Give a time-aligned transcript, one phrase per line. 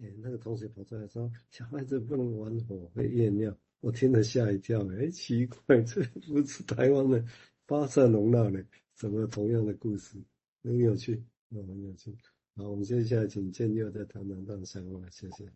[0.00, 7.24] 哎，那个同学跑出来说，小孩子不能玩火会验尿，我听了吓一跳，哎，奇怪，这不是台湾的
[7.66, 8.62] 发射农闹呢？
[8.94, 10.16] 怎么同样的故事，
[10.62, 12.16] 很有趣，哦，很有趣。
[12.54, 15.48] 好，我们接下来请建佑再谈谈当相关，谢谢。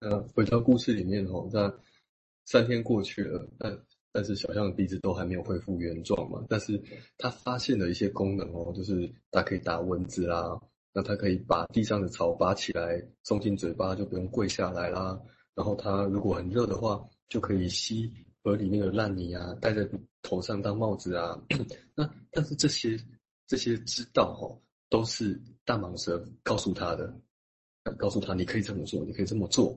[0.00, 1.72] 呃，回到故事里面哦，那
[2.44, 3.76] 三天过去了，但
[4.12, 6.44] 但是小象的鼻子都还没有恢复原状嘛。
[6.48, 6.80] 但是
[7.16, 10.60] 他发现了一些功能哦，就是它可以打蚊子啦，
[10.94, 15.20] 那它可以把地上的草拔起来送进嘴巴，就不用跪下来啦。
[15.54, 18.10] 然后它如果很热的话，就可以吸
[18.42, 19.86] 河里面的烂泥啊，戴在
[20.22, 21.38] 头上当帽子啊。
[21.94, 22.98] 那但是这些
[23.46, 24.56] 这些知道哦。
[24.90, 27.12] 都是大蟒蛇告诉他的，
[27.98, 29.76] 告诉他你可以这么做，你可以这么做。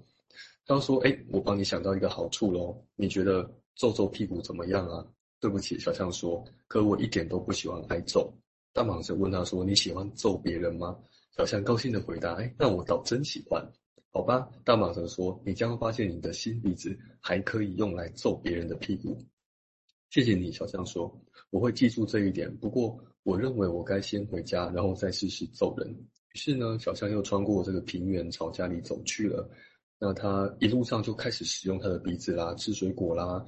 [0.67, 5.03] 他说：“哎，我帮你想到一个好处喽，你觉得皱皱屁股怎么样啊？”
[5.39, 8.31] 对不起，小象说：“可我一点都不喜欢挨揍。”
[8.77, 10.95] 大蟒蛇问他说：“你喜欢揍别人吗？”
[11.35, 13.67] 小象高兴地回答：“哎，那我倒真喜欢。”
[14.13, 19.17] 好吧，大蟒蛇说：“你将会发现你的新鼻子还可以用来揍别人的屁股。”
[20.11, 21.11] 谢谢你，小象说
[21.49, 22.95] ：“我会记住这一点。”不过。
[23.23, 25.89] 我认为我该先回家，然后再试试揍人。
[26.31, 29.49] 于是呢，小象又穿过这个平原朝家里走去了。
[29.99, 33.43] 那他一路上就开始使用他的鼻子啦，吃水果啦，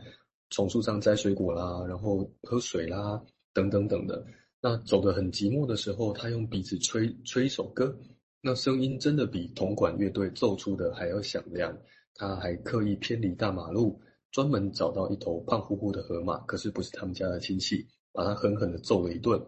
[0.50, 4.22] 从树上摘水果啦，然后喝水啦，等等等的。
[4.62, 7.98] 那走得很寂寞的时候，他用鼻子吹吹一首歌，
[8.42, 11.78] 那声音真的比铜管乐队奏出的还要响亮。
[12.14, 17.88] 他还刻意偏离大马路，专门找到一头胖乎乎的河马，可是不是他们家的亲戚。
[18.12, 19.40] 把他狠狠地揍了一顿，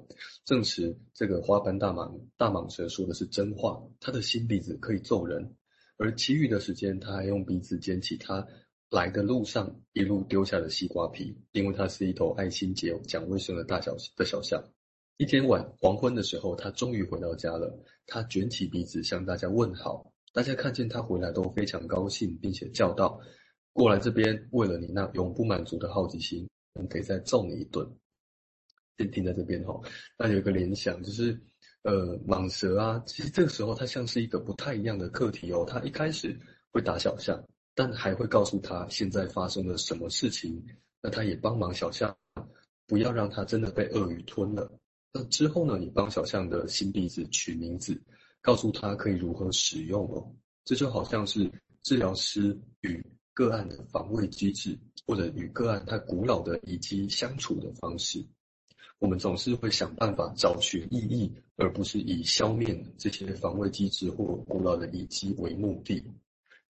[0.45, 3.81] 证实这个花斑大蟒大蟒蛇说的是真话。
[3.99, 5.55] 他的新鼻子可以揍人，
[5.97, 8.47] 而其余的时间，他还用鼻子捡起他
[8.91, 14.63] 来的路上一路丢下的西瓜皮，因为他是一头爱清洁、讲卫生的大小的小象。
[15.21, 17.71] 一天晚黄昏的时候，他终于回到家了。
[18.07, 23.21] 他卷起鼻子向大家问好，大家看见他回来都非常高兴，并且叫道
[23.71, 27.87] ：“过来这边，为了你那永不满足的好奇心，我们可以再揍你一顿。”
[28.97, 29.79] 先停在这边哈，
[30.17, 31.39] 那有一个联想就是，
[31.83, 35.63] 呃，蟒蛇啊，其实这个时候它像是一个不太一样的课题哦。
[35.69, 36.35] 它一开始
[36.71, 40.65] 会打小象，但还会告诉他现在发生了什么事情。
[40.99, 42.17] 那他也帮忙小象，
[42.87, 44.67] 不要让它真的被鳄鱼吞了。
[45.13, 48.01] 那之后呢，你帮小象的新鼻子取名字，
[48.41, 50.33] 告诉他可以如何使用哦。
[50.63, 51.51] 这就好像是
[51.83, 58.25] 治疗师与个案的防卫机制，或者与个案它古老的遗迹相处的方式。
[58.99, 66.03] 我们总是会想办法找寻意义，而不是以消灭这些防卫机制或古老的遗迹为目的。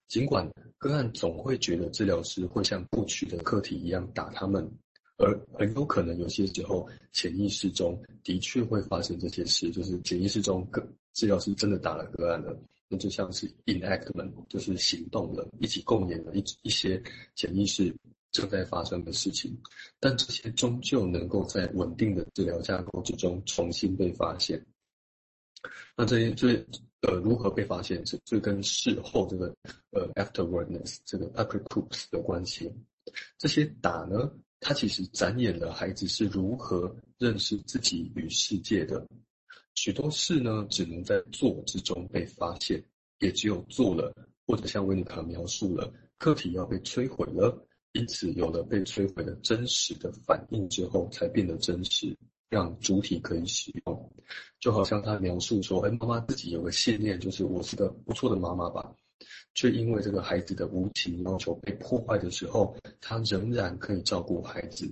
[0.08, 4.72] 尽管个案总会觉得治疗师会像过去的课题一样打他们，
[5.22, 12.60] 而很有可能有些时候潜意识中的确会发生这些事，就是潜意识中个治疗师真的打了个案了，
[12.90, 17.02] 那就像是 enactment，就是行动了，一起共演了一一些
[17.36, 17.94] 潜意识。
[18.34, 19.54] 正在发生的事情，
[20.00, 24.66] 但这些终究能够在稳定的治疗架构之中重新被发现。
[25.98, 26.54] 那这些这
[27.02, 28.06] 呃如何被发现？
[28.06, 29.54] 是这跟事后这个
[29.90, 32.74] 呃 afterwardness 这个 apricoops 的关系。
[33.38, 39.06] 这些打呢，它其实展演了孩子是如何认识自己与世界的。
[39.74, 42.82] 许多事呢，只能在做之中被发现，
[43.20, 44.14] 也只有做了，
[44.46, 47.68] 或者像维尼卡描述了，课题要被摧毁了。
[47.94, 52.16] 因此，有了被摧毁的真实的反应之后，才变得真实，
[52.48, 54.12] 让主体可以使用。
[54.60, 58.94] 就好像他描述说：“哎，妈妈自己有个信念，就是我是个不错的妈妈吧。”
[59.54, 64.92] 却因为这个孩子的无情要求被破坏的时候，他仍然可以照顾孩子，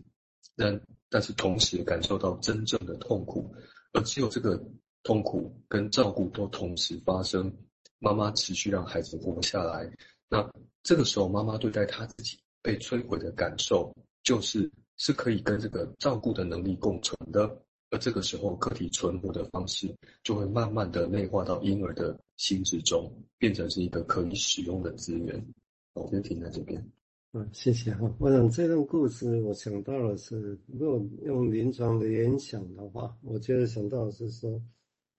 [0.55, 3.53] 但但是同时感受到真正的痛苦。
[3.93, 4.61] 而只有这个
[5.03, 7.51] 痛苦跟照顾都同时发生，
[7.99, 9.91] 妈妈持续让孩子活下来。
[10.29, 10.47] 那
[10.83, 12.37] 这个时候，妈妈对待他自己。
[12.61, 17.49] 被摧毁的感受，就是是可以跟这个照顾的能力共存的，
[17.89, 25.45] 而这个时候，个体存活的方式就会慢慢的内化到婴儿的心智中，变成是一个可以使用的资源。
[25.93, 26.85] 我先停在这边。
[27.33, 28.13] 嗯，谢谢哈。
[28.19, 34.61] 我想这段故事，我想到的是，如果用临床的联想的话，我觉得想到的是说，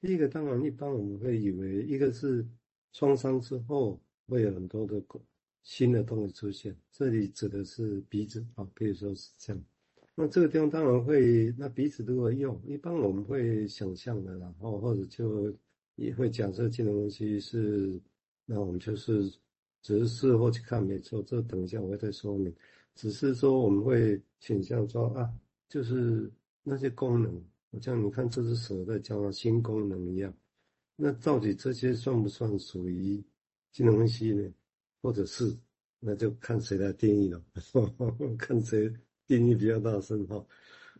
[0.00, 2.46] 第一个当然一般我们会以为，一个是
[2.92, 5.02] 创伤之后会有很多的。
[5.62, 9.62] 新的东西出现，这里指的是鼻子啊，可以说是这样。
[10.20, 12.60] 那这个地方当然会，那彼此都会用？
[12.66, 15.50] 一般我们会想象的，然后或者就
[15.94, 17.98] 也会假设这个东西是，
[18.44, 19.32] 那我们就是
[19.80, 21.22] 只是事后去看，没错。
[21.22, 22.54] 这等一下我会再说明。
[22.94, 25.26] 只是说我们会倾向说啊，
[25.70, 26.30] 就是
[26.62, 27.34] 那些功能，
[27.72, 30.30] 好像你看这只蛇在讲新功能一样。
[30.96, 33.24] 那到底这些算不算属于
[33.72, 34.52] 金融分析呢？
[35.00, 35.56] 或者是，
[35.98, 37.42] 那就看谁来定义了，
[38.36, 38.92] 看谁
[39.30, 40.44] 定义比较大声哈。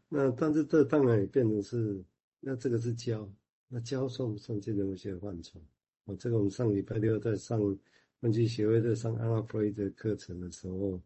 [0.09, 2.01] 那但是这当然也变成是，
[2.39, 3.29] 那这个是教，
[3.67, 5.61] 那教算不算金融分析的范畴？
[6.05, 7.61] 哦，这个我们上礼拜六在上
[8.21, 11.03] 分析协会在上安娜弗雷德课程的时候，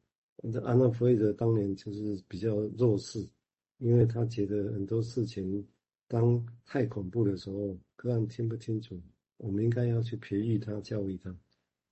[0.52, 3.26] 这安娜弗雷德当年就是比较弱势，
[3.78, 5.66] 因为他觉得很多事情
[6.06, 9.00] 当太恐怖的时候，个案听不清楚，
[9.38, 11.34] 我们应该要去培育他、教育他。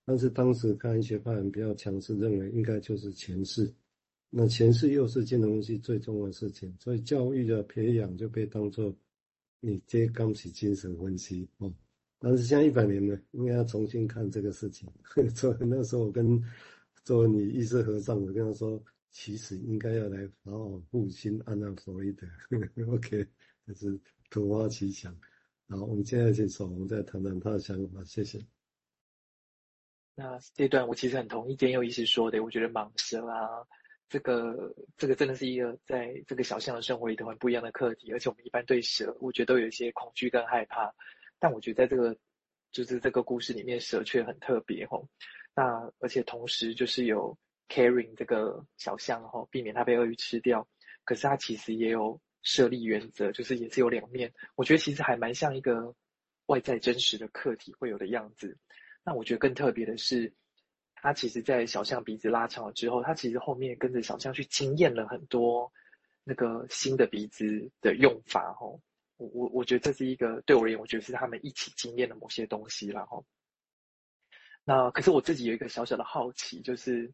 [0.05, 3.73] 但是当时看一些派人比较强势，认为应该就是前世，
[4.35, 8.91] 那前世又是金融分析最重要的事情，所以教育的培养就被当做
[9.59, 11.71] 你接刚起精神分析哦。
[12.17, 14.89] 但是现在一百年了，应该要重新看这个事情。
[15.35, 16.41] 所以那时候我跟
[17.03, 22.25] 作为你意识和尚，我跟他说，其实应该要来好好复兴安娜弗洛伊德。
[22.91, 23.27] OK，
[23.67, 23.99] 这是
[24.31, 25.15] 突发奇想。
[25.67, 28.43] 然后，我们现在请守宏再谈谈他的想法，谢谢。
[30.15, 33.65] 那这段我其实很同意简佑医师说的，我觉得蟒蛇啊，
[34.09, 40.93] 这个这个真的是一个在这个小象的生活里头很不一样的课题，而且我们一般对蛇，我觉得都有一些恐惧跟害怕，
[41.39, 42.15] 但我觉得在这个
[42.71, 45.07] 就是这个故事里面，蛇却很特别吼。
[45.55, 47.37] 那而且同时就是有
[47.69, 50.67] caring 这个小象吼，避免它被鳄鱼吃掉，
[51.03, 55.95] 可是它其实也有设立原则，就是也是有两面，我觉得其实还蛮像一个
[56.47, 58.57] 外在真实的课题会有的样子。
[59.03, 60.33] 那我觉得更特别的是，
[61.03, 65.69] 他其实，在小象鼻子拉长了之后，他其实后面跟着小象去经验了很多
[66.23, 68.53] 那个新的鼻子的用法。
[68.57, 68.79] 吼，
[69.17, 72.87] 我我我觉得这是一个对我而言，我觉得是他们一起经验了某些东西。
[72.87, 73.25] 然后，
[74.63, 77.11] 那可是我自己有一个小小的好奇，就是，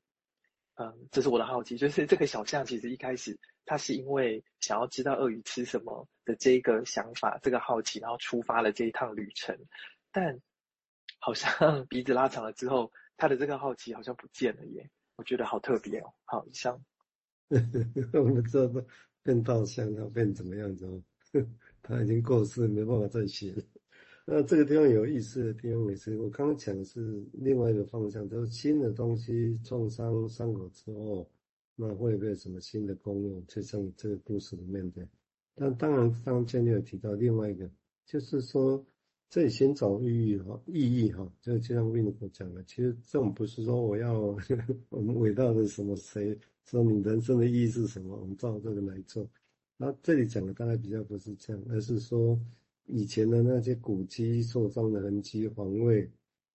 [0.76, 9.58] 嗯，这是我的好奇，就是这个小象其实一开始，他是因为想要知道鳄鱼吃什么的这个想法，这个好奇，然后出发了这一趟旅程，
[10.12, 10.40] 但。
[11.22, 11.50] 好像
[11.90, 16.14] 鼻子拉长了之后，他的这个好奇好像不见了耶，我觉得好特别哦。
[16.24, 16.82] 好，以上。
[18.14, 18.86] 我们知道
[19.22, 21.04] 变大象要变怎么样子哦？
[21.82, 23.62] 他已经过世，没办法再写了。
[24.26, 31.30] 那这个地方有意思的地方也是，我刚刚讲的是另外一个方向，就是新的东西创伤伤口之后，
[31.76, 33.46] 那会不会有什么新的功用？
[33.48, 35.06] 就像这个故事里面的。
[35.56, 37.70] 但当然，刚刚建立有提到另外一个，
[38.06, 38.82] 就是说。
[39.30, 44.36] 这里先找意义哈，意义哈，就就像 Winnie 讲的，其实这种不是说我要
[44.90, 46.36] 我们伟大的什么谁
[46.66, 49.30] 说你人生的意义是什么，我们照这个来做。
[49.78, 52.40] 那这里讲的大概比较不是这样，而是说
[52.88, 56.10] 以前的那些古迹受伤的痕迹、防卫，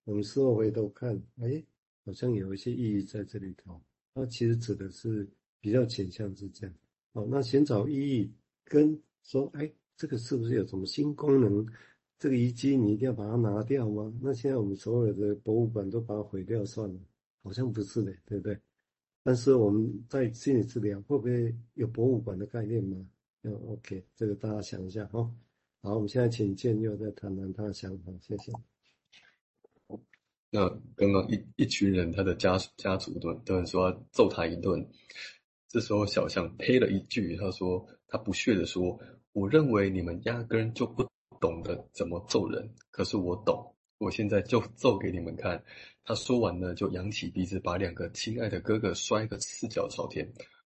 [0.04, 1.62] 我们事后回头看，哎，
[2.04, 3.80] 好像有一些意义在这里头。
[4.14, 5.28] 那其实指的是
[5.60, 6.74] 比较倾向是这样。
[7.12, 8.28] 哦，那寻找意义
[8.64, 11.64] 跟说，哎，这个是不是有什么新功能？
[12.24, 14.10] 这个遗迹你一定要把它拿掉吗？
[14.22, 16.98] 那现在我们所有的博物馆都把它毁掉算了？
[17.42, 18.58] 好像不是的，对不对？
[19.22, 22.96] 但是我们在心理治疗会不会有博物馆的概念吗？
[23.42, 25.30] 嗯，OK，这个大家想一下哈。
[25.82, 28.50] 好，我们现在请建佑再谈谈他的想法，谢谢。
[30.48, 30.66] 那
[30.96, 34.82] 刚刚一一群人他的家家族都都很说要揍他一顿，
[35.68, 38.98] 这时候小象呸了一句，他说他不屑地说
[39.32, 41.06] ：“我认为你们压根就不。”
[41.44, 45.62] 懂得怎么揍人，可是我懂，我现在就揍给你们看。
[46.02, 50.26] 他说完呢，就扬起鼻子，把两个亲爱的哥哥摔个四脚朝天。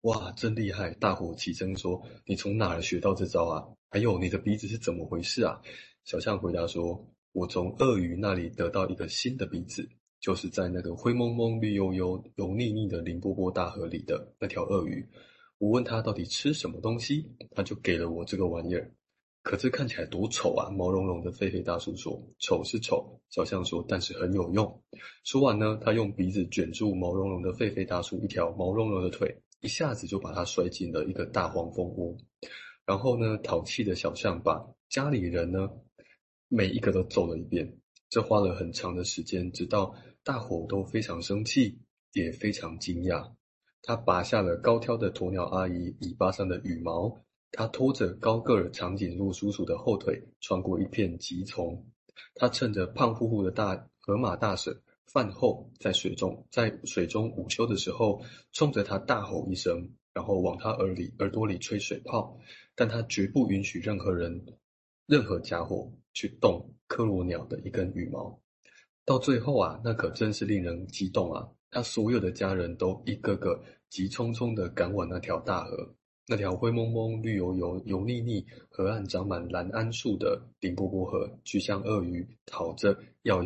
[0.02, 0.94] 哇，真厉害！
[0.96, 3.64] 大伙齐声说：“你从哪儿学到这招啊？
[3.90, 5.62] 还有你的鼻子是怎么回事啊？”
[6.04, 7.02] 小象回答说
[7.32, 9.88] ：“我从鳄鱼那里得到一个新的鼻子，
[10.20, 15.08] 就是在那个灰蒙蒙、绿油油、油腻腻的林波波大河里的那条鳄鱼。
[15.60, 18.92] 我问他到底吃什么东西，他就给了我这个玩意儿。”
[19.48, 20.70] 可是看起来多丑啊！
[20.70, 24.84] 毛茸茸的狒狒大叔说：“丑是丑。”小象说：“但是很有用。”
[25.24, 32.18] 说完呢，他用鼻子卷住毛茸茸的狒狒大叔一条毛茸茸的腿，一下子就把他摔进了一个大黄蜂窝。
[32.86, 35.70] 然后呢，淘气的小象把家里人呢
[36.50, 37.78] 每一个都揍了一遍。
[38.10, 41.80] 这花了很长的时间，直到大伙都非常生气，
[42.12, 43.32] 也非常惊讶。
[43.82, 47.24] 他拔下了高挑的鸵鸟阿姨尾巴上的羽毛。
[47.52, 51.86] 他拖着高个儿长颈鹿叔叔的后腿，穿过一片棘丛。
[52.36, 54.76] 他趁着胖乎乎的大河马大婶
[55.06, 62.38] 饭后在水中在水中午休的时候，冲着他大吼一声，然后往他耳里耳朵里吹水泡。
[62.76, 64.46] 但他绝不允许任何人、
[65.08, 68.40] 任何家伙去动科罗鸟的一根羽毛。
[69.04, 71.50] 到最后啊，那可真是令人激动啊！
[71.72, 75.96] 他所有的家人都一个个急匆匆地赶往那条大河。
[76.30, 83.36] 那条灰蒙蒙、绿油油、油腻腻、河岸长满蓝桉树的顶波波河，去向鳄鱼讨着要